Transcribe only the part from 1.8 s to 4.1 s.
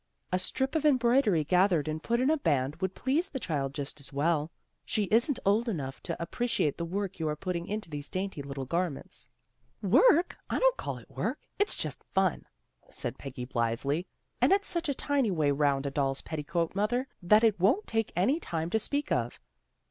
and put in a band would please the child just